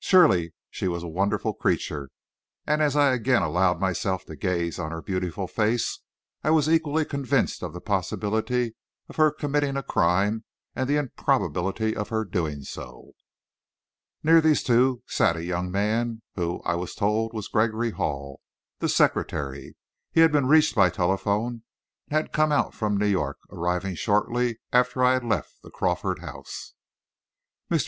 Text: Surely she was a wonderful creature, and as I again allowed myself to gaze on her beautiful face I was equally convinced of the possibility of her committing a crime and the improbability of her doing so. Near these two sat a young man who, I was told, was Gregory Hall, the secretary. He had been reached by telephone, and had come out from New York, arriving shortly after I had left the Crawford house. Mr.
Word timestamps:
Surely 0.00 0.52
she 0.68 0.88
was 0.88 1.04
a 1.04 1.06
wonderful 1.06 1.54
creature, 1.54 2.10
and 2.66 2.82
as 2.82 2.96
I 2.96 3.12
again 3.12 3.40
allowed 3.42 3.78
myself 3.80 4.24
to 4.24 4.34
gaze 4.34 4.80
on 4.80 4.90
her 4.90 5.00
beautiful 5.00 5.46
face 5.46 6.00
I 6.42 6.50
was 6.50 6.68
equally 6.68 7.04
convinced 7.04 7.62
of 7.62 7.72
the 7.72 7.80
possibility 7.80 8.74
of 9.08 9.14
her 9.14 9.30
committing 9.30 9.76
a 9.76 9.84
crime 9.84 10.42
and 10.74 10.88
the 10.90 10.96
improbability 10.96 11.94
of 11.94 12.08
her 12.08 12.24
doing 12.24 12.62
so. 12.64 13.12
Near 14.24 14.40
these 14.40 14.64
two 14.64 15.04
sat 15.06 15.36
a 15.36 15.44
young 15.44 15.70
man 15.70 16.22
who, 16.34 16.60
I 16.64 16.74
was 16.74 16.96
told, 16.96 17.32
was 17.32 17.46
Gregory 17.46 17.92
Hall, 17.92 18.40
the 18.80 18.88
secretary. 18.88 19.76
He 20.10 20.18
had 20.22 20.32
been 20.32 20.48
reached 20.48 20.74
by 20.74 20.90
telephone, 20.90 21.62
and 22.08 22.16
had 22.16 22.32
come 22.32 22.50
out 22.50 22.74
from 22.74 22.96
New 22.96 23.06
York, 23.06 23.38
arriving 23.52 23.94
shortly 23.94 24.58
after 24.72 25.04
I 25.04 25.12
had 25.12 25.22
left 25.24 25.62
the 25.62 25.70
Crawford 25.70 26.18
house. 26.18 26.74
Mr. 27.70 27.82